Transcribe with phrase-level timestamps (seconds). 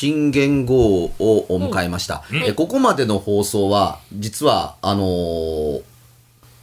[0.00, 5.82] 新元号を迎えました、えここまでの放送は実はあのー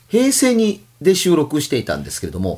[0.10, 2.58] 平成にで収録していたんですけれども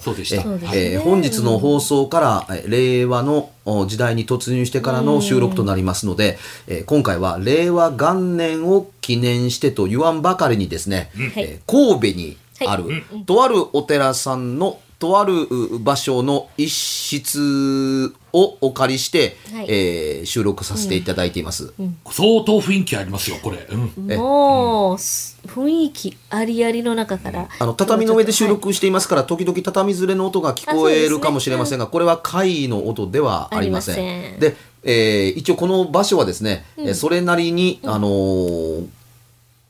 [0.74, 12.86] え本日の放送からえ令和のお時代に突入してからの収録となりますので、えー今回は令和元年を記念してと言わんばかりにですね、えー神戸にある、
[13.26, 21.74] とあるお寺さんのとあるう場所の一室をお借りして、はいえー収録させていただいています。
[22.12, 23.68] 相当雰囲気ありますよ、これ。
[23.70, 24.12] うん。
[24.12, 27.48] えもう、雰囲気ありありの中から。
[27.58, 33.96] あの畳の上で収録していますから、時々畳ずれの音が聞こえるかもしれませんが、これは怪異の音ではありません。
[33.96, 38.86] ありませんで、えー一応この場所はですね、えーそれなりに、あのー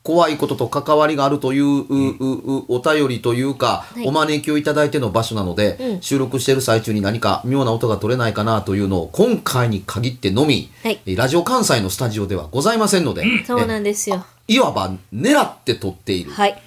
[0.01, 4.07] 怖いことと関わりがあるという,う、ううお便りというか、い。
[4.07, 6.01] お招きをいただいての場所なので、うん。
[6.01, 10.99] 収録している最中に何か妙な音が取れないかなというのを今回に限ってのみ、はい。
[11.05, 14.25] えーラジオ関西のスタジオではございませんので、そうなんですよ。
[14.47, 16.31] えいわば狙って撮っている。
[16.31, 16.61] はい。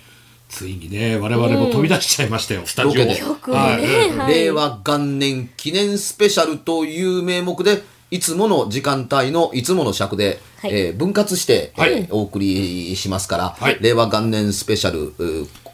[0.48, 2.92] ついにね、我々も飛び出しちゃいましたよ、スタジオ。
[2.92, 3.06] で。
[3.06, 4.16] ね、はい。
[4.18, 4.34] はい。
[4.34, 15.14] 令和元年記念スペシャルという名目でいつもの時間帯のいつもの尺で、はいえー分割して、はいえーお送りしますから、はい令和元年スペシャル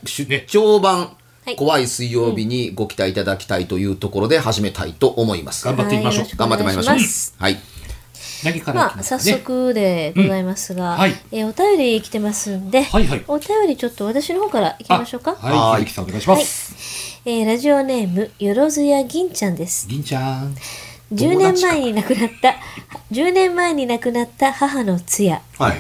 [0.05, 1.01] 出ね張版、
[1.45, 5.65] はい怖い水曜日にご期待いただきたいというところで始めたいと思います。
[5.65, 7.43] 頑張っていきましょうはい頑張ってまいりましょう。
[7.43, 7.57] はい。
[8.45, 9.19] 何からいまあ、早。
[9.19, 15.35] 速でございますが、うんはいえーお便り来てますんで、はいはいお便りちょっと私の方からいきましょうか。
[15.35, 17.21] はい、はいゆきさんお願いします。
[17.25, 19.89] えーラジオネーム、よろずや銀ちゃんです。
[19.89, 20.55] 銀ちゃん。
[21.13, 22.57] 10年前に亡くなった、
[23.13, 25.79] 10年前に亡くなった母の通夜、はい。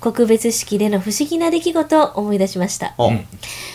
[0.00, 2.94] 告別式での不思議な出来事を思い出しました。
[2.98, 3.08] あ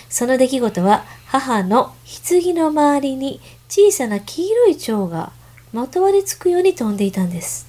[0.10, 1.94] その出来事は、母の
[2.26, 5.32] 棺の周りに小さな黄色い蝶が
[5.74, 7.68] まとわりつくように飛んでいたんです。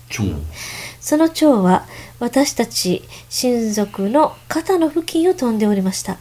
[1.01, 1.87] その蝶は
[2.19, 6.19] 私たち親族の肩の付近を飛んでおりました。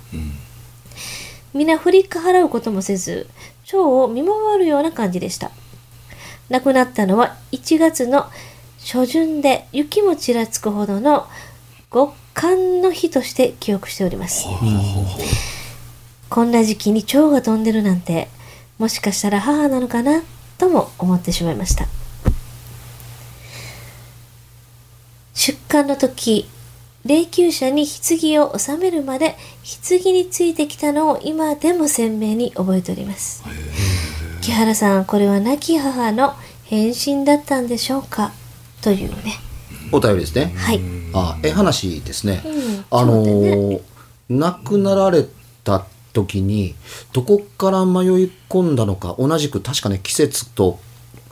[1.54, 3.28] 皆振り払うこともせず、
[3.64, 5.52] 蝶を見守るような感じでした。
[6.50, 8.26] 亡くなったのは1月の
[8.80, 11.28] 初旬で雪もちらつくほどの
[11.92, 14.46] 極寒の日として記憶しております。
[16.30, 18.28] こんな時期に蝶が飛んでるなんて、
[18.78, 20.22] もしかしたら母なのかな
[20.58, 21.88] とも思ってしまいました。
[25.34, 26.50] 出棺の時、
[27.06, 29.36] 霊柩車に棺を収めるまで
[29.90, 33.44] 棺についてきたのを今でも鮮明に覚えております。
[34.48, 38.32] 木原さん、これは亡き母の変身だったんでしょうか？
[38.82, 39.34] というね。
[39.92, 40.54] お便りですね。
[40.56, 40.80] はい。
[41.14, 42.42] あえ話ですね。
[42.46, 43.82] うんあのそうだねー
[44.30, 45.26] 亡くなられ
[45.66, 46.76] た時に
[47.12, 50.80] どこから迷い込んだのか同じく確かね季節と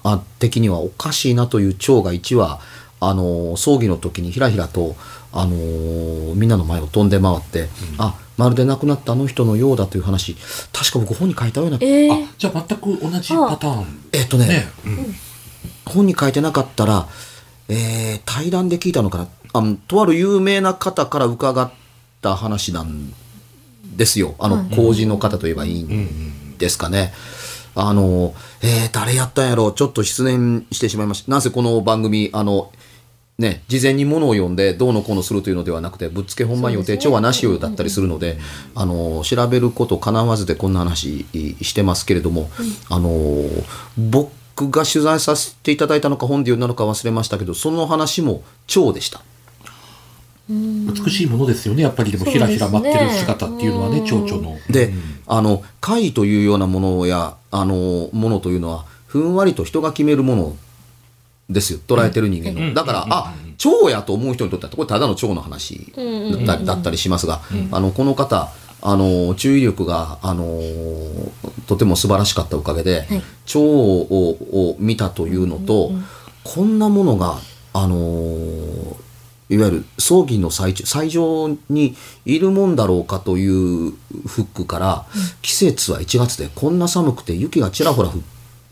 [0.04, 2.60] あ的にはおかしいなという蝶が1羽
[3.00, 4.98] あのー葬儀の時にひらひらと、
[5.32, 10.36] あのーみんなの前を飛んで回って、あまるで亡くなったあの人のようだという話。
[10.74, 11.78] 確か僕本に書いたような。
[11.82, 12.14] えー。
[12.26, 13.86] あ、じゃあ全く同じパターン。
[14.12, 14.68] えっとねね。
[14.86, 15.16] うん。
[15.86, 17.08] 本に書いてなかったら、
[17.70, 19.28] えー対談で聞いたのかな。
[19.54, 21.72] あのとある有名な方から伺っ
[22.22, 23.14] た話なん
[23.96, 24.36] ですよ。
[24.40, 27.14] あの、工事の方といえばいいんですかね。
[27.74, 29.74] あの、えー誰やったんやろう。
[29.74, 31.32] ちょっと失念してしまいました。
[31.32, 32.72] なぜこの番組、あの、
[33.38, 38.38] ね、事前にものを読んでどうのこうのするというのではなくてぶっつけ本番予定調はなしよだったりするので
[38.76, 41.26] あの調べることかなわずでこんな話
[41.62, 42.50] してますけれども、
[42.90, 43.44] あの
[43.98, 49.22] 僕が取材させていただいたのか本で読んだのか忘れましたけどその話も蝶でした。
[50.48, 54.58] 美しいものですよねやっぱりでもひらひら舞ってる姿っていうのはね蝶々の。
[54.70, 54.94] で、
[55.28, 60.56] あの怪というようなものやあのものというのはふんわりと人が決めるもの
[61.50, 61.80] ですよ。
[61.88, 65.94] 捉えてる人間の、だから、あ蝶やと思う人にとってはこれただの蝶の話
[66.46, 68.50] だったりしますが、あのこの方
[68.82, 70.62] あの注意力があの
[71.68, 73.24] とても素晴らしかったおかげで、はい。
[73.46, 74.38] 蝶を
[74.72, 75.92] を見たというのと、
[76.44, 77.38] こんなものが
[77.74, 77.98] あの
[79.50, 81.96] いわゆる葬儀の最中最上に
[82.26, 83.92] いるもんだろうかという
[84.28, 85.06] フックから、
[85.42, 88.22] 季節は1月でこんな寒くて雪がちらほら降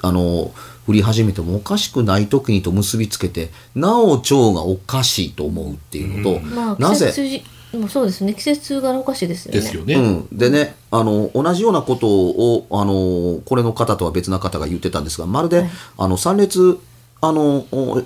[0.01, 0.51] あの
[0.87, 7.07] 降り始めてもおかしくない時にと結びつけてなお蝶がおかしいと思うっていうのと、まあ、なぜ？
[7.07, 7.43] 季節じ
[7.73, 8.35] もうそうですね。
[8.35, 9.59] 季節がおかしいですよね。
[9.59, 9.95] ですよね。
[9.95, 15.69] うん、でねあの同じようなことをあのこれの方とは別な方が言ってたんですがまるで、はい。
[15.97, 16.77] あの参列
[17.21, 18.03] あのお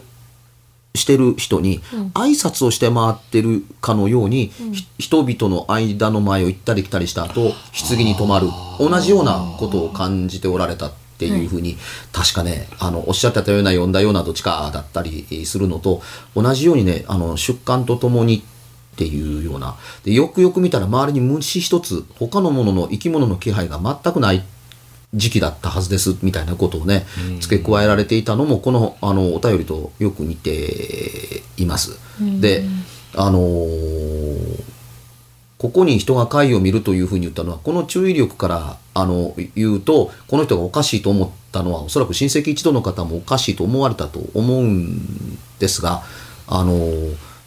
[0.95, 1.81] してる人に
[2.13, 7.53] 挨拶をして回ってるかのように、ひ人々の間の前を行ったり来たりした後
[7.87, 8.47] 棺に泊まる。
[8.79, 10.87] 同じようなことを感じておられた。
[10.87, 11.77] っていうふうに、
[12.11, 16.01] 確かねあのおっしゃってたような読んだようなどっちかだったりするのと
[16.35, 18.41] 同じようにねあの出棺とともにっ
[18.97, 19.75] ていうような。
[20.03, 24.43] でよくよく見たら周りに虫一つ他のものの生き物の気配が全くない
[25.13, 27.05] 時期だったはずですみたいなことをね
[27.39, 31.97] 付け加えられていたのもこのあのお便りとよく似ています。
[32.39, 32.65] で
[33.15, 34.76] あのー
[35.57, 46.03] ここに人が貝を見るというふうに言ったのはこの注意力からあの言うとこの人がおかしいと思ったのはおそらく親戚一同の方もおかしいと思われたと思うんですが
[46.47, 46.75] あの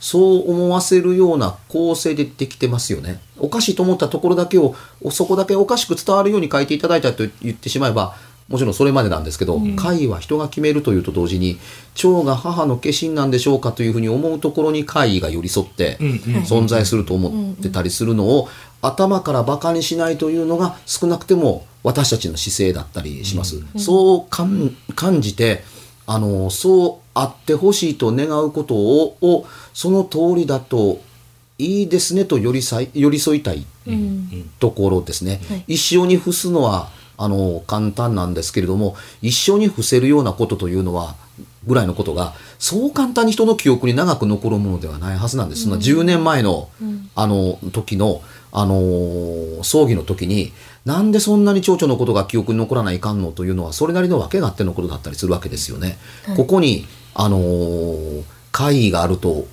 [0.01, 3.21] そう思わせるような構成でできてますよね。
[3.39, 4.75] おかしいと思ったところだけを
[5.11, 8.17] そこだけおかしく伝わるように書いていただいたと言ってしまえば
[8.51, 11.59] もちろんそれまでなんですけど、怪は人が決めるというと同時に
[11.95, 18.49] 蝶が母の化身なんでしょうかというふうに思うところに怪が寄り添って存在すると思ってたりするのを
[18.83, 23.63] 頭からバカにしないというのが少なくても私たちの姿勢だったりします。
[23.79, 25.63] そう感感じて
[26.07, 31.01] あのそうあってほしいと願うことををその通りだと
[31.57, 33.65] いいですねと寄り添い寄り添いたい
[34.59, 35.65] ところですね、はい。
[35.69, 36.91] 一生に付すのは
[37.23, 41.17] あの簡単なんですけれども一生に付せるようなことというのは
[41.67, 45.65] ぐらいのことがそう簡単に人の記憶に長く残るものではないはずなんです。
[45.65, 46.71] そんな10年前の、
[47.15, 48.23] あの時の
[48.53, 50.53] あのー葬儀の時に
[50.87, 55.99] なんでそんなに蝶々のことが記憶に残らないかんのというのはそれなりの訳があってのことだったりするわけですよね。
[56.37, 58.23] ここにあのー
[58.53, 59.47] 怪異があると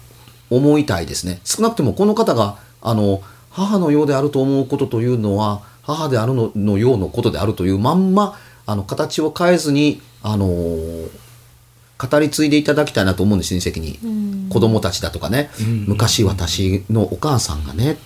[0.49, 1.41] 思いたいですね。
[1.43, 3.21] 少なくともこの方があの
[3.51, 11.09] 母のようであると思うことというのは母であるののようのことであるというまんまあの形を変えずにあのー
[11.99, 13.97] 語り継いでいただきたいなと思うんです親戚に、
[14.51, 15.49] 子供たちだとかね、
[15.87, 17.97] 昔私のお母さんがねっ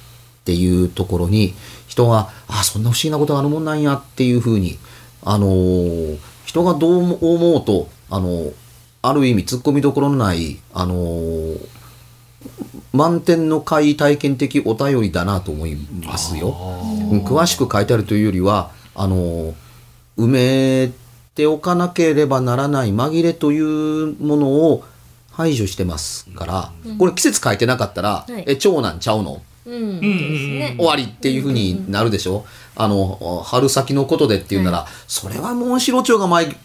[0.45, 1.54] ていうところに
[1.89, 4.77] 人があそんな不思議なことがあるもんなんやっていうふうに
[5.25, 8.54] あのー人がどう思うとあのー
[9.01, 11.68] ある意味突っ込みどころのないあのー
[12.94, 15.75] 満点の怪異体験的お便りだなと思い
[16.06, 16.56] ますよ。
[17.12, 19.54] うん詳しく書いてあるというよりはあの
[20.18, 20.92] 埋め
[21.36, 24.84] ておかなければならない紛れというものを
[25.32, 28.44] 排除してますから、これ季節書いてなかったら、はい。
[28.48, 29.42] え長男ちゃうの？
[29.65, 30.00] うん、
[30.77, 36.56] 終わりっていうふうになるでしょ、あの春先のことでっていうなら、それはモンシロチョウが舞い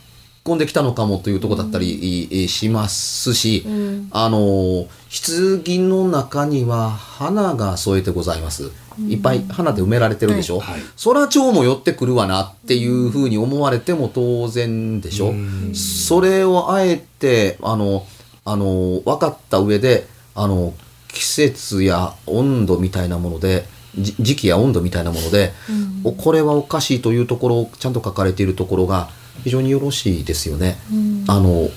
[0.47, 4.09] 込んできたのかもというところだったりいしますし、ん。
[4.13, 8.71] あの棺の中には花が添えてございます。
[9.09, 10.81] いっぱい花で埋められてるでしょ、はい。
[10.97, 15.35] そら蝶も寄ってくるわなっていうふうに思われても当然でしょ、
[15.75, 18.07] それをあえてあの
[18.45, 20.73] あの分かった上であの
[21.09, 23.67] 季節や温度みたいなもので
[23.99, 25.53] じ時期や温度みたいなもので、
[26.05, 29.09] おこれはおかしいというところをちゃんと書かれているところが
[29.45, 30.77] 非常によろしいですよね。
[31.29, 31.69] あの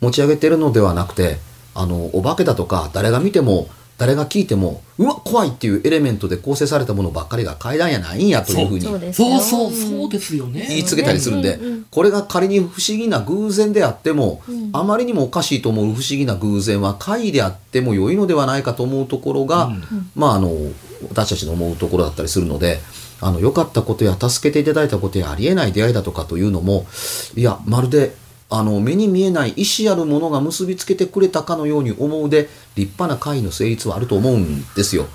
[0.00, 1.38] 持ち上げてるのではなくて
[1.74, 8.80] あのお化けだとか誰が見ても誰が聞いてもうわ怖いっていうエレメントで構成されたものばっかりが階段やないんやというふうに。
[8.82, 9.40] そうですよ。
[9.40, 10.66] そうそうそうですよね。
[10.68, 11.60] 言いつけたりするんで、
[11.90, 19.70] これが仮に不思議な偶然であっても、あまりにもおかしいと思う不思議な偶然は怪異であっても良いのではないかと思うところが、
[20.16, 20.50] まああの
[21.08, 22.80] 私たちの思うところだったりするので
[23.24, 26.86] あの良かったことや助けていただいたことやありえない出会いだとかというのも
[27.34, 28.14] いやまるで
[28.50, 35.06] あの目に見えない意思あるものが結びつけてくれたかのように思うで立派な会の成立はあると思うんですよ。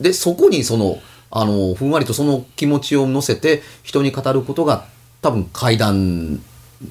[0.00, 0.98] でそこにその
[1.30, 4.86] あのふんわりとその気持ちを乗せて人に語ることが
[5.22, 6.42] 多分会談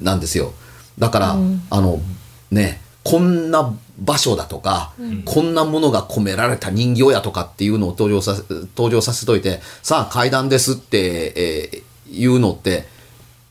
[0.01, 0.53] なんですよ。
[0.97, 1.35] だから、
[1.69, 1.99] あの
[2.49, 4.93] ねこんな場所だとか、
[5.25, 12.85] こんなものが込められた人形やとかっていうのを登場させ登場させといてさあ階段ですって、えー言うのって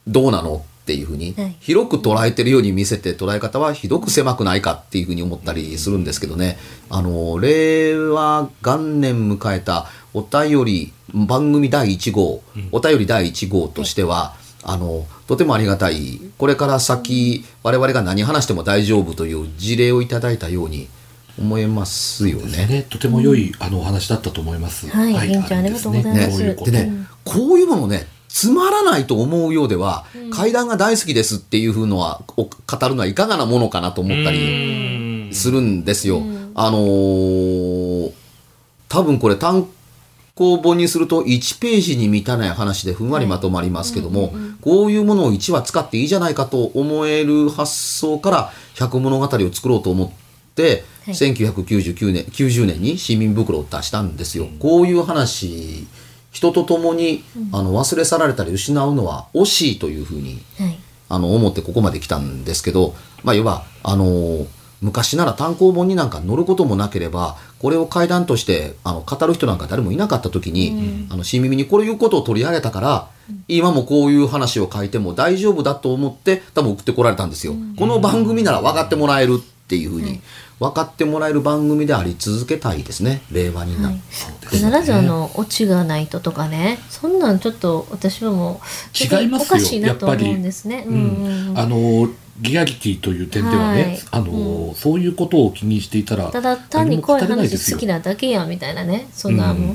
[0.07, 1.57] どうなのっていうふうに、はい。
[1.61, 6.59] 広く捉えてるように見せて捉え方はひどく狭くないかっていうふうに思ったりするんですけどね。
[6.91, 16.21] あの令和元年迎えたお便り番組第1号、お便り第1号としては、あのとてもありがたい。
[16.39, 20.89] これから先我々が何話しても大丈夫という事例をいただいたように
[21.39, 22.67] 思えますよね。
[22.67, 24.89] ね、とても良い、あのお話だったと思います。
[24.89, 26.37] はい元ちゃんありがとうございます。
[26.37, 26.71] そういうこと。
[26.71, 26.93] でね、
[27.25, 32.49] こういうものねつまらないと思うようでは、階段が大好きですっていうふうのはお語
[32.89, 36.23] るのはいかがなものかなと思ったりするんですよ。
[36.55, 38.13] あのー
[38.95, 39.67] 多分これ単
[40.37, 44.33] 行本にすると1ページに満たない話でふんわりまとまりますけども、
[44.65, 50.11] こういうものを1話使っていいじゃないかと思える発想から百物語を作ろうと思っ
[50.55, 51.15] て、はい。
[51.15, 54.49] 1999年90年に市民袋を出したんですよ。
[54.59, 55.87] こういう話
[56.31, 60.79] 人と共に、あの忘れ去られたり失うのは惜しいというふうにはい。
[61.11, 64.47] あの思ってここまで来たんですけど、まあ、要はあのー
[64.85, 73.09] 昔なら単行本になんか載ることもなければこれを怪談としてあの語る人なんか誰もいなかった時に、あの新耳にこういうことを取り上げたから、
[73.49, 77.55] 今もこういう話を書いても大丈夫だと思って多分送ってこられたんですよ。
[77.79, 80.21] この番組なら分かってもらえるっていうふうに、
[80.61, 83.23] 分かってもらえる番組であり続けたいですね。
[83.33, 84.49] 令和になって。
[84.49, 86.79] 必ずあのオチがないととかね。
[86.91, 89.47] そんなんちょっと私はもう違いますよ。
[89.47, 90.85] おかしいなと思うんですね。
[90.87, 91.49] うんうん。
[91.51, 91.59] うん。
[91.59, 92.09] あの
[92.41, 94.01] リアリティという点ではね、はい。
[94.11, 99.07] あのそういうことを気にしていたらただ単にこうい話好きなだけやみたいなね。
[99.13, 99.73] そんなも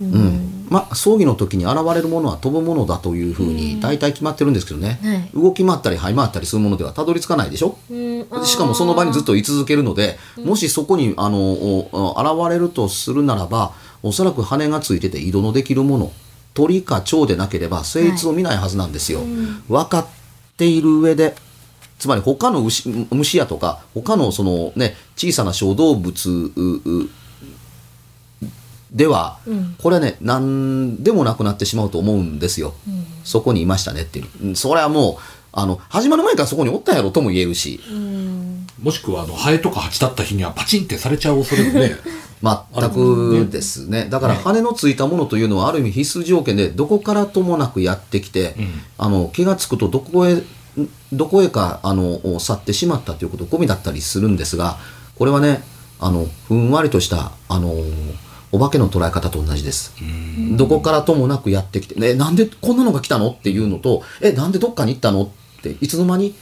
[0.00, 0.12] う、うん。
[0.12, 0.66] うん。
[0.68, 5.30] まあ、葬儀の時に現れるものは飛ぶものだというふうに大体決まってるんですけどね、はい。
[5.34, 7.78] 動き回ったり這い回ったりするものではたどり着かないでしょ？
[7.90, 8.44] うん。
[8.44, 11.54] しかもその場にずっと居続けるので、もしそこにあの
[12.16, 16.12] 現れるとするならばおそらく羽がついてて移動のできるもの。
[16.54, 19.20] 鳥か蝶でなければ成立を見ないはずなんですよ。
[19.68, 20.06] 分かっ
[20.56, 21.34] ている上で
[21.98, 27.10] つまり他の牛虫やとか他のそのね小さな小動物うう
[28.92, 29.38] では、
[29.82, 32.74] これはね何でもなくなってしまうと思うんですよ、
[33.22, 34.46] そこにいましたねっていう。
[34.46, 37.80] うんそれはもうあの始まる前からそこにおったやろとも言えるし、
[38.82, 41.96] もしくはあのハエとかハチだった日にはパチンってされちゃう恐れもね
[42.42, 44.06] 全くですね。
[44.08, 48.56] だから羽のついたものというのはある意味必須条件でどこからともなくやってきて、
[48.96, 50.42] あの気が付くとどこへ
[51.12, 54.76] どこへかあの去ってしまったということゴミだったりするんですが
[55.16, 55.62] これはね
[56.00, 57.74] あのふんわりとしたあの
[58.50, 59.94] お化けの捉え方と同じです。
[60.56, 65.24] どこからともなくやってきて、ね、なんでこんなのが来たのっていうのと、え、なんでどっかに行ったの？
[65.24, 65.28] っ
[65.62, 66.34] て、いつの間に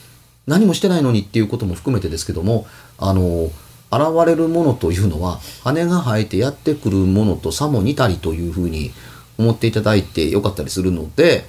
[0.47, 2.67] 何もしてないのにっていうことも含めてですけども、
[2.99, 3.51] あの、
[3.91, 8.93] 現れるものというのは、羽が生えてやってくるものとさも似たりというふうに
[9.37, 11.45] 思っていただいてよかったりするので、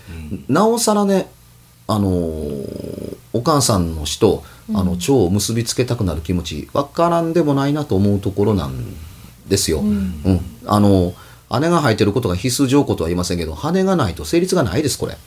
[0.50, 1.30] なおさらね、
[1.88, 8.74] あのお母さんの死とあの蝶を結びつけたくなる気持ちわからんでもないなと思うところなん
[9.48, 9.80] ですよ。
[9.80, 10.42] うん。
[10.66, 11.14] あの
[11.50, 15.18] 羽が生えてることが必須条項とは言いませんけど羽がないと成立がないですこれ。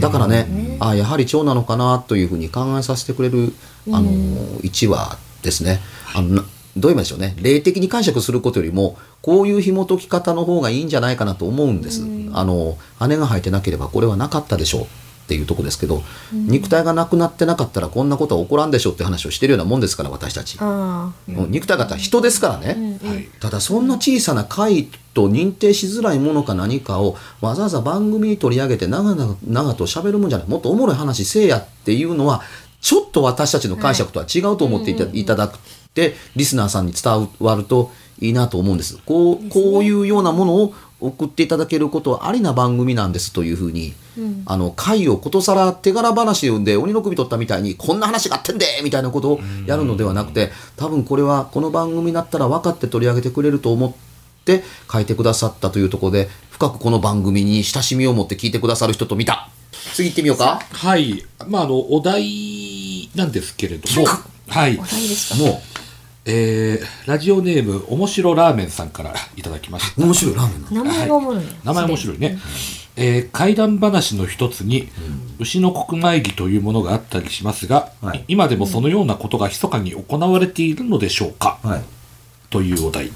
[0.00, 3.52] だからね、あやはり蝶なのかなというふうに考えさせてくれる
[3.92, 4.10] あの
[4.60, 5.80] 1話ですね。
[6.14, 6.44] あのな
[6.76, 7.36] どう言いましょうね。
[7.40, 12.02] 霊的に解釈することよりもこういう紐解き方の方がいいんじゃないかなと思うんです。
[12.32, 14.86] あの羽が生えてなければこれはなかったでしょう
[15.24, 16.02] っていうとこですけど、
[16.32, 20.58] 肉体がなくなってなかったらこんなことは起こらんでしょうって話をしてるようなもんですから私たち。
[21.26, 23.24] 肉体がったら人ですからね、はい。
[23.40, 30.48] ただそんな小さな回と認定しづらいものか何かをわざわざ番組に取り上げて長々長と喋るもんじゃない。
[30.48, 32.42] もっとおもろい話せえやっていうのは
[32.82, 35.58] ちょっと私たちの解釈とは違うと思っていた,、いただくっ
[35.94, 37.90] てリスナーさんに伝わると
[38.20, 38.98] いいなと思うんです。
[39.06, 43.94] こうこういうようなものを送っていただけることはありな番組なんですというふうに、
[44.46, 53.92] あの回をことさら手柄話で鬼の首取ったみたいにこんな話があってんでみたいなことをやるのではなくて多分これはこの番組だったら分かって取り上げてくれると思っ
[54.44, 59.50] て書いてくださったというところで深くこの番組に親しみを持って聞いてくださる人と見た。
[59.92, 60.60] 次行ってみようか。
[60.72, 61.24] はい。
[61.48, 64.06] まああのお題なんですけれども。
[64.48, 64.78] はい。
[64.78, 65.44] あお題ですか？
[65.44, 65.60] も
[66.26, 70.02] えーラジオネームおもしろラーメンさんからいただきました。
[70.02, 71.44] う面白いラーメンな名前がおもろい。
[71.44, 72.38] よ、名前面白いね、
[72.96, 74.88] えー怪談話の一つに、
[75.38, 78.24] 牛の国参りというものがあったりしますが、はい。
[78.28, 81.82] 今でもそのようなことが密かに行われているのでしょうか、はい。
[82.48, 83.10] というお題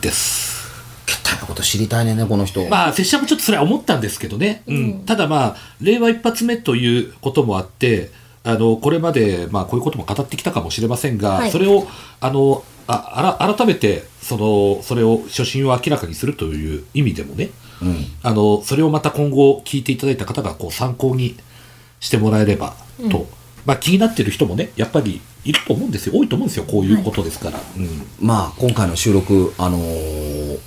[0.00, 0.56] です。
[1.04, 4.62] けったいなこと知りたいねんねこの人、まあ、拙者もちょっとそれは思ったんですけどね。
[4.66, 5.00] うん。
[5.04, 8.10] ただまあ、令和一発目ということもあって、
[8.46, 11.86] あの、これまで、まあ、こういうことも語ってきたかもしれませんが、はいそれを、
[12.20, 17.50] あの、ああら改めて、その、それを、初心を明らかにするという意味でもね、
[17.82, 21.36] うんあの、それをまた今後聞いていただいた方が、こう、参考に
[21.98, 22.76] してもらえれば
[23.10, 23.26] と、
[23.64, 26.16] まあ、気になってる人もね、やっぱりいると思うんですよ。
[26.16, 26.64] 多いと思うんですよ。
[26.64, 27.58] こういうことですから。
[27.76, 28.06] うん。
[28.20, 30.58] まあ今回の収録あのー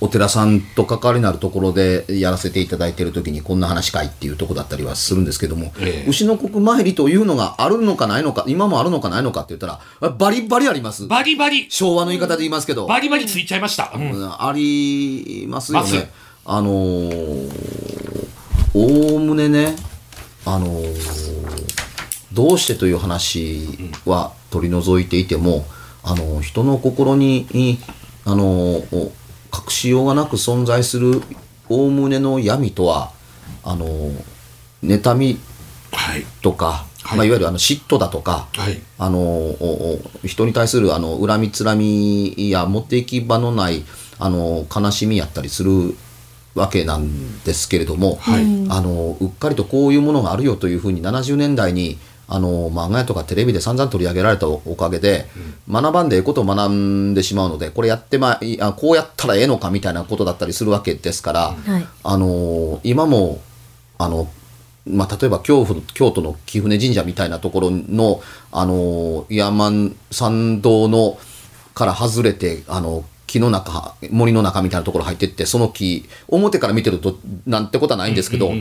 [0.00, 9.66] お寺さんと関わりのあるところでやらせていただいている時にこんな話かいっていうとこだったりはするんですけども、ええ牛の国参りというのがあるのかないのか今もあるのかないのかって言った
[10.00, 13.92] らバリバリありますバリバリ昭和の言い方で言いますけど、バリバリついちゃいました。
[13.94, 14.10] うん。
[14.12, 16.10] うんありますよね。
[16.44, 17.90] あのー
[18.72, 19.76] おおむねね、
[20.46, 21.30] あのー
[22.32, 23.66] どうしてという話
[24.06, 25.66] は取り除いていても、
[26.02, 27.78] あのー人の心に、い
[28.24, 28.82] あの
[29.52, 31.22] 隠しようがなく存在する
[31.68, 33.12] おおむねの闇とは、
[33.64, 34.24] あのー
[34.82, 35.38] 妬み
[35.92, 36.24] はい。
[36.42, 38.80] とか、はいいまあ、いわゆるあの嫉妬だとか、はい。
[38.98, 39.54] あの
[40.24, 43.84] 人に対するあの恨みつらみや持っていき場のない
[44.18, 45.96] あの悲しみやったりする
[46.54, 51.98] わけなんですけれども、はいあのうっかりとこういうものがあるよというふうに70年代に
[52.32, 55.26] あの漫画やとかテレビで散々取り上げられたおおかげで、
[55.68, 61.86] 学ばんでええことを学んでしまうのでこれやってまいあこうやったらええのかみたいなことだったりするわけですから、はい。
[62.04, 63.40] あの今も
[63.98, 64.30] あの、
[64.86, 68.22] まあ、例えば京都京都の貴船神社みたいなところの
[68.52, 69.72] あの山
[70.12, 71.18] 参道の
[71.74, 78.52] から外れてあの木の中森の中みたいなところ入ってってその木表から見てるとなんてことはないんですけど、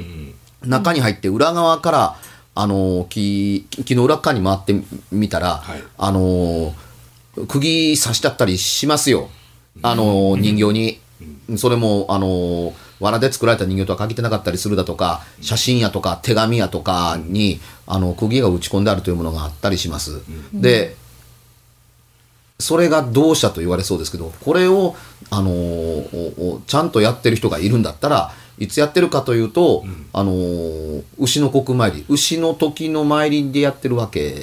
[0.64, 2.16] 中に入って裏側から
[2.56, 4.76] あの木木の裏側に回って
[5.12, 5.84] みたら、はい。
[5.98, 6.74] あの
[7.48, 9.30] 釘刺しちゃったりしますよ。
[9.82, 11.00] あの人形に。
[11.58, 20.22] それもあの藁で作られた人形とは限ってなかったりするだとか写真やとか手紙やとかにあの釘が打ち込んであるというものがあったりします。
[20.54, 20.96] で
[22.60, 24.96] それがどうしたと言われそうですけどこれを、
[25.30, 34.36] あのちゃんとやってる人がいるんだったらいつやってるかというと、あの牛の国参り牛の時の参りでやってるわけ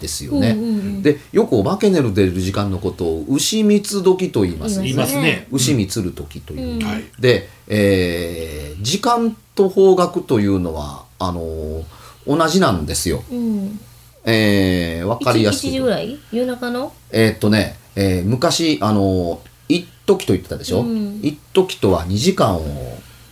[0.00, 0.50] ですよね。
[0.50, 5.46] うんうんうんでよくお化け寝る出る時間のことを牛蜜時と言います言いますね。
[5.52, 6.76] 牛蜜る時という。
[6.76, 6.82] うん。
[6.82, 7.04] はい。
[7.20, 11.84] で、えー時間と方角というのはあのー
[12.26, 13.22] 同じなんですよ。
[13.30, 13.80] うん。
[14.24, 16.18] えー、わかりやす1く時ぐらい？
[16.32, 16.92] 夜中の？
[17.10, 21.20] えーっとね、えー昔あのー一時と言ってたでしょ、うん。
[21.22, 22.62] 一時とは2時間を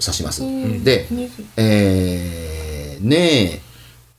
[0.04, 0.44] 指します。
[0.44, 3.16] うんで、2時えー、ね
[3.60, 3.60] え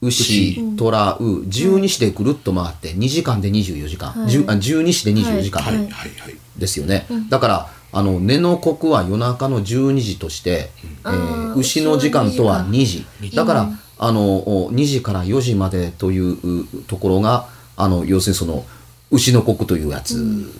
[0.01, 4.29] 牛、虎、う、十二支でぐるっと回って2時間で24時間、はい。
[4.29, 5.75] 十あ十二支で24時間、はい。
[5.75, 5.87] ははい。
[5.87, 5.91] い。
[5.91, 6.35] はい。
[6.57, 13.35] ですよね、だからあの根の刻は夜中の12時として、えーあー牛の時間とは2時二時。
[13.35, 18.65] だから、あのお2時から4時までといううところがあの要するにその
[19.11, 20.51] 牛の刻というやつ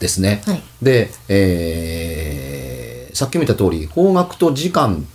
[0.00, 0.62] ですね、はい。
[0.82, 2.49] で、えー
[3.14, 5.06] さっきも言った通り方角と時間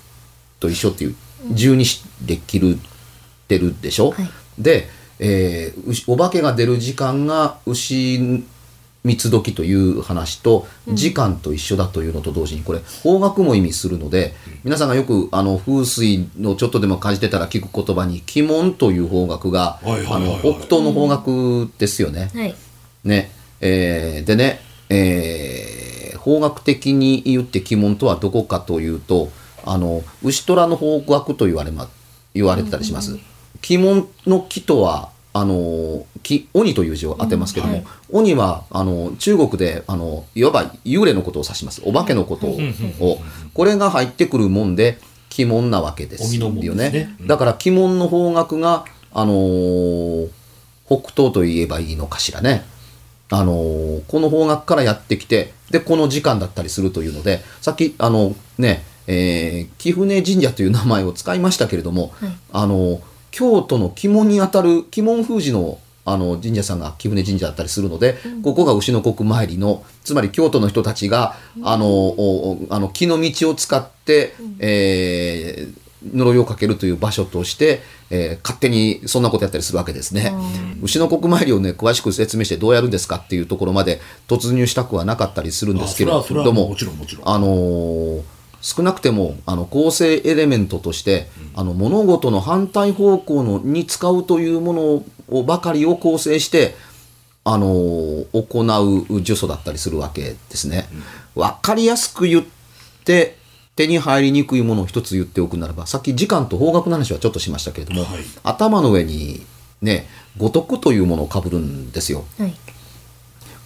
[0.60, 1.16] と一緒っていう
[1.52, 4.30] 12時で切るってるでしょ、はい。
[4.58, 4.88] で、
[5.20, 8.44] えー牛お化けが出る時間が牛
[9.04, 22.32] 三つ時という話と時間と一緒だというのと同時にこれ方角も意味するので皆さんがよくあの風水のちょっとでも感じてたら聞く言葉に鬼門という方角があの北東の方角ですよね。
[22.34, 22.56] はい。
[23.04, 23.32] ね。
[23.62, 25.75] えーでね、えー
[26.26, 29.30] 方角的に言って鬼門とはどこかというと
[29.64, 31.88] あの牛虎の方角と言われ,、ま、
[32.34, 33.20] 言われてたりします。
[33.70, 37.86] 鬼門の木とはあの木鬼という字を当てますけども、はい。
[38.10, 41.84] 鬼はあの中国であのいわば幽霊のことを指します。
[41.86, 43.20] お化けのことを、
[43.54, 44.98] これが入ってくるもんで
[45.38, 47.16] 鬼門なわけです鬼よの門ですね。
[47.20, 47.28] うん。
[47.28, 50.30] だから鬼門の方角があのー
[50.88, 52.64] 北東と言えばいいのかしらね。
[53.32, 62.30] あのーこの方角からやってきてでこの時間だったりするというのでさっきあのね、えー貴船神社という名前を使いましたけれども、はい。
[62.54, 80.34] あの京都の鬼門にあたる鬼門封じのあの神社さんが貴船神社だったりするので、ここが牛の国参りのつまり京都の人たちが、あのおおあの木の道を使って、えー呪いをかけるという場所として、えー勝手にそんなことやったりするわけですね。
[80.82, 86.18] 牛の国参りをね詳しく説明してどうやるんですかっていうところまで突入したくはなかったりするんですけれど
[86.54, 87.30] もはもちろんもちろん。
[87.30, 88.22] あのー
[88.62, 96.76] 少なくてもあの構成エレメントとして、あの物事の反対方向のに使うというものをばかりを構成して
[97.44, 100.88] あの行う呪詛だったりするわけですね。
[101.36, 102.46] わかりやすく言っ
[103.04, 103.38] て
[103.76, 108.20] 手に入りにくいものを一つ言っておくならばさっき時間と方角の話はちょっとしましたけれども、はい。
[108.44, 109.46] 頭の上に
[109.82, 110.08] ね
[110.38, 112.26] 五徳というものをかぶるんですよ。
[112.38, 112.56] はい。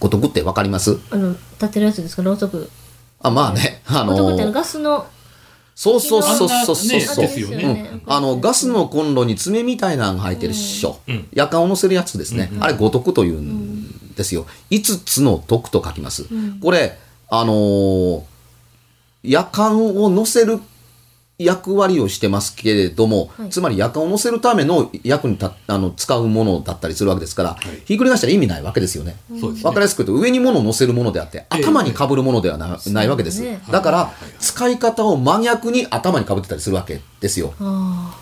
[0.00, 0.98] 五徳ってわかります？
[1.10, 2.22] あの立ってるやつですか？
[2.22, 2.70] ろうそく。
[3.20, 5.06] あまあねあの男ってあのガスの
[5.74, 6.76] そうそうそうそう。
[6.76, 7.56] そう、ですよね。
[7.56, 11.28] ねうん、あのガスのコンロに爪みたいなのが入ってるっしょ、うん。
[11.32, 14.46] 夜間を乗せるやつですね、あれ五徳というんですよ。
[14.70, 16.26] 5つの徳と書きます、
[16.60, 18.29] これあのー
[19.22, 20.60] 夜間を乗せる
[21.38, 23.48] 役割をしてますけれども、はい。
[23.48, 27.54] つまり夜間を乗せるための役にたあの使うものだったりするわけですから、
[27.86, 29.16] ひっくり返したら意味ないわけですよね。
[29.40, 29.68] そうですね。
[29.68, 33.62] わかりやすく言うと上に物を乗せるものであって頭にかぶるものではな,、ないわけです、ね。
[33.70, 37.54] だから使い方を真逆に頭にかぶってたりするわけですよ。
[37.58, 38.14] あ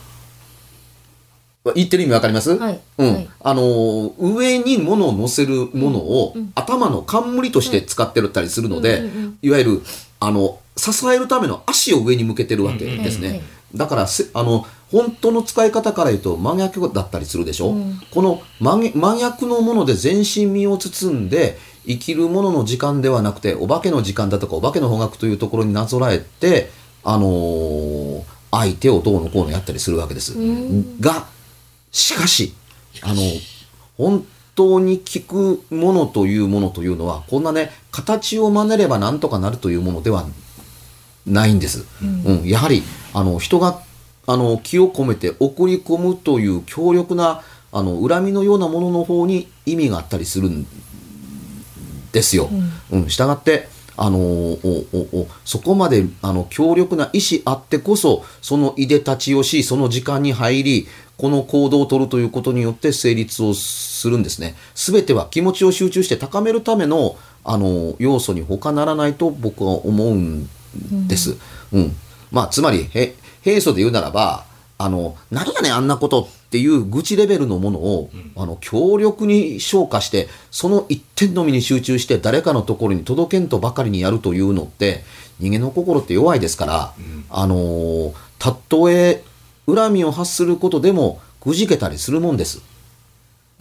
[1.75, 2.81] 言ってる意味わかります、はい。
[2.99, 3.15] うん。
[3.15, 3.29] はい。
[3.41, 9.39] あのー上に物を乗せるものを、頭の冠として使ってるったりするので、うんうんうん。
[9.43, 9.83] いわゆる
[10.21, 13.43] あの支えるための足を上に向けてるわけですね、
[13.75, 18.01] だからせあの本当の使い方から言うと真逆だったりするでしょ、うん。
[18.11, 26.71] この真真逆のもので全身身を包んで生きるものの時間ではなくてお化けの時間だとかお化けの方角というところになぞらえて
[27.05, 31.01] あのー相手をどうのこうのやったりするわけです、ん。
[31.01, 31.27] が
[31.93, 32.55] しかし
[33.03, 33.21] あの
[33.97, 40.27] 本当に効くものというものというのはこんなね形を真似ればなんとかなるというものでは
[41.33, 42.45] ないんです、うん。
[42.45, 42.83] やはり
[43.15, 43.81] あの人が
[44.27, 50.67] あの気を込めて送り込むという強力なあの恨みのようなものの方に意味があったりするん
[52.13, 52.49] ですよ。
[52.91, 54.57] うん、したがってあの
[55.45, 64.55] そこまであの強力な意志あってこそそのいでたちをしその時間に入りこの行動を取るということによって成立をするんですね。
[64.75, 70.51] すべては気持ちを集中して高めるためのあの要素に他ならないと僕は思うん
[71.07, 71.37] です。
[71.73, 71.97] うん
[72.31, 74.45] まあ、つまりへ平素で言うならば
[74.77, 85.03] あの何やねんあんなことっていう愚痴レベルのものを、あの強力に消化してその一点のみに集中して誰かのところに届けんとばかりにやるというのって
[85.41, 86.95] 人間の心って弱いですから、
[87.29, 89.23] あのたとえ
[89.67, 92.63] 恨みを発することでもくじけたりするもんです。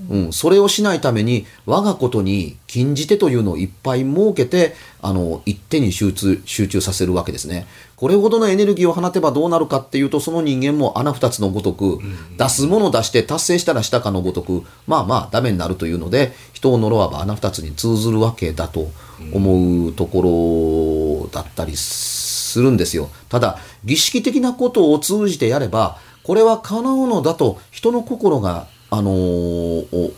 [0.09, 7.65] うん、それをしないために我がことに禁じ手というのをいっぱい設けてあの一手に集中集中させるわけですね。
[7.95, 11.99] これほどのエネルギーを放てばどうなるかっていうとその人間も穴二つのごとく、
[12.37, 18.91] 出すもの出して達成したらしたかのごとくまあまあダメになるというので人を呪わば穴二つに通ずるわけだと
[19.33, 23.09] 思うところだったりするんですよ。
[23.29, 30.11] ただ儀式的なことを通じてやればこれは叶うのだと人の心があのーお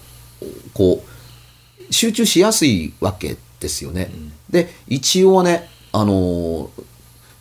[0.74, 4.12] こう集中しやすいわけですよね。
[4.50, 6.70] で一応ねあのー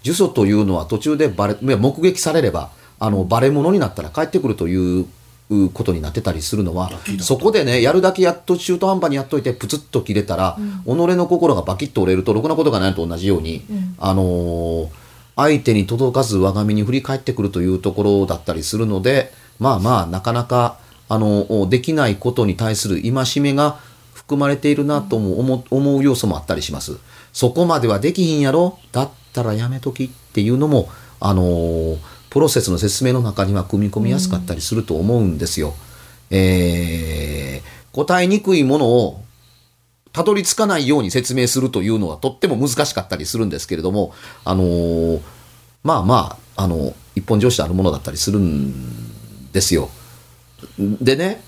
[0.04, 5.06] 呪詛というのは途中でバレいや目撃されればあのバレ物になったら帰ってくるという
[5.50, 13.64] うことになってたりするのはそこでねやるだけやっと中途半端にやっといてプツッと切れたら、己の心がバキッと折れるとろくなことがないのと同じように、
[13.98, 14.88] あのー
[15.36, 23.78] 相手に届かず我が身に振り返ってくるというところだったりするのでまあまあなかなかあのできないことに対する戒めが
[24.14, 26.98] 含まれているなとも思,、思う要素もあったりします。
[27.32, 28.78] そこまではできひんやろ？
[28.92, 30.88] だったらやめときっていうのも
[31.20, 31.96] あの
[32.30, 35.74] プロセスの説明の中には組み込みやすかったりすると思うんですよ。
[36.30, 39.24] えー答えにくいものを
[40.12, 44.12] たどり着かないように説明するというのはとっても難しかったりするんですけれども、
[44.44, 45.20] あのー
[45.82, 49.90] まあまあ、あの、一本上司であるものだったりするんですよ。
[50.78, 51.42] でね、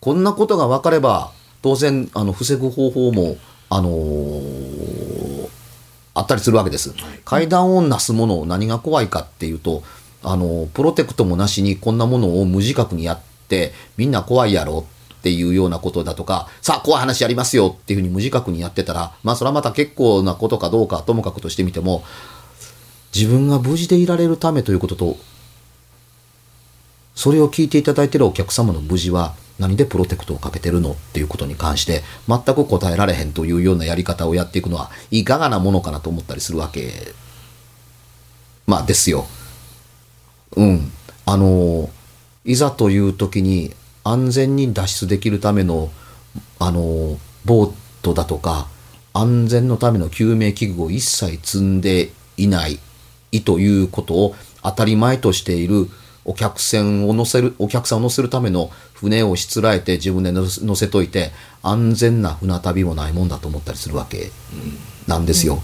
[0.00, 3.36] こんなことが分かれば、当然、あの、防ぐ方法も、
[3.68, 5.20] あのー
[6.14, 6.92] あったりするわけです。
[7.24, 9.82] 階段をなすものを何が怖いかっていうと、
[10.22, 14.86] あの、プロテクトもなしにこんなものを無自覚にやって、みんな怖いやろ
[15.18, 22.04] っていうようなことだとか、さあ、怖い話やりますよっていうふうに無自覚にやってたら、まあ、それはまた結構なことかどうかともかくとしてみても、
[23.14, 25.16] 自分が無事でいられるためということと、
[27.20, 37.12] それを聞いていただいているお客様の無事は何でプロテクトをかけてるのっていうことに関して全く答えられへんというようなやり方をやっていくのはいかがなものかなと思ったりするわけ
[38.66, 39.26] まあですよ。
[40.56, 40.90] うん。
[41.26, 41.90] あの、
[42.46, 45.90] いざという時に安全に脱出できるための
[46.58, 48.66] あの、ボートだとか
[49.12, 52.78] 安全のための救命器具を一切積んでいない
[53.30, 55.90] いということを当たり前としている
[56.30, 64.30] お客船を乗せる、お客さんを乗せるための船をしつらえて自分で乗せといて安全な船旅もないもんだと思ったりするわけ
[65.08, 65.60] なんですよ。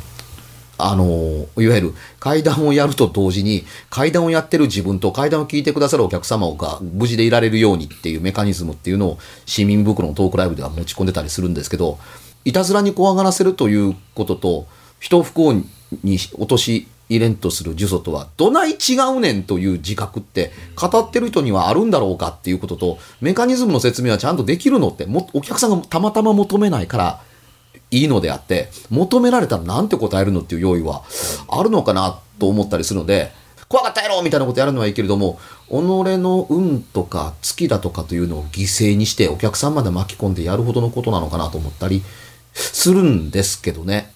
[0.76, 11.98] あのいわゆる階段をやると同時に階段をやってる自分と階段を聞いてくださるお客様が無事でいられるようにっていうメカニズムっていうのを市民袋のトークライブでは持ち込んでたりするんですけど
[12.44, 14.66] いたずらに怖がらせるということと
[14.98, 15.62] 人を不幸
[16.02, 27.21] に陥れんとする呪詛とはどない違うねんという自覚って語ってる人にはあるんだろうかっていうこととメカニズムの説明はちゃんとできるのってもお客さんがたまたま求めないから
[27.90, 31.05] いいのであって求められたらなんて答えるのっていう用意は
[31.49, 33.31] あるのかなと思ったりするので
[33.69, 35.38] 怖かったやろみたいなことやるのはいいけれども
[35.69, 42.03] 己の運とか月だとかというのを犠牲にしてお客さんまで巻き込んでやるほどのことなのかなと思ったり
[42.53, 44.15] するんですけどね。